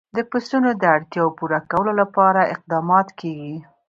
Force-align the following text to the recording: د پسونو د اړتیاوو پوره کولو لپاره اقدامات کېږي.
د 0.15 0.17
پسونو 0.31 0.69
د 0.81 0.83
اړتیاوو 0.95 1.35
پوره 1.37 1.59
کولو 1.71 1.91
لپاره 2.01 2.49
اقدامات 2.55 3.07
کېږي. 3.19 3.55